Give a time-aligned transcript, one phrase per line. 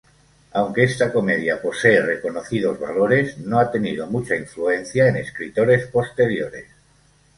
[0.53, 6.65] Aunque esta comedia posee reconocidos valores, no ha tenido mucha influencia en escritores posteriores.